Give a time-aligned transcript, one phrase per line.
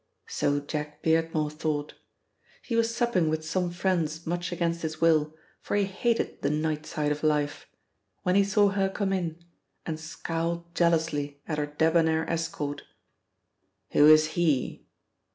[0.25, 1.93] So jack Beardmore thought.
[2.63, 6.87] He was supping with some friends much against his will, for he hated the night
[6.87, 7.67] side of life,
[8.23, 9.45] when he saw her come in,
[9.85, 12.81] and scowled jealously at her debonair escort.
[13.91, 14.87] "Who is he?"